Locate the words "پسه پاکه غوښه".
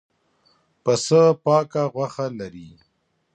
0.83-2.25